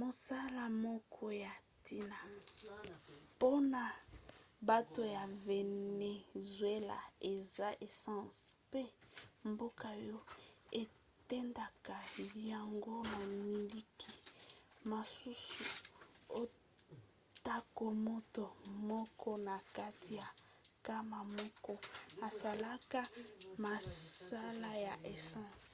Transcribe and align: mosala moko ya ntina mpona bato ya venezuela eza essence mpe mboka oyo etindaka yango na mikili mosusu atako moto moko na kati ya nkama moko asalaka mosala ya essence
mosala 0.00 0.64
moko 0.84 1.24
ya 1.44 1.52
ntina 1.78 2.18
mpona 3.32 3.82
bato 4.68 5.02
ya 5.16 5.24
venezuela 5.46 6.98
eza 7.32 7.68
essence 7.86 8.38
mpe 8.68 8.82
mboka 9.48 9.86
oyo 9.98 10.18
etindaka 10.82 11.96
yango 12.50 12.94
na 13.12 13.18
mikili 13.70 14.16
mosusu 14.90 15.62
atako 16.40 17.84
moto 18.08 18.44
moko 18.90 19.30
na 19.48 19.56
kati 19.76 20.12
ya 20.20 20.28
nkama 20.76 21.18
moko 21.36 21.72
asalaka 22.28 23.00
mosala 23.64 24.70
ya 24.86 24.94
essence 25.12 25.68